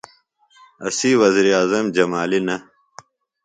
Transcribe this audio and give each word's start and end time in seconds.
اسی 0.87 1.09
وزیر 1.21 1.47
اعظم 1.57 1.85
جمالی 1.95 2.39
نہ۔ 2.47 2.55